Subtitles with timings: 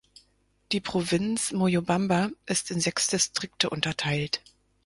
[0.71, 4.41] Die Provinz Moyobamba ist in sechs Distrikte unterteilt.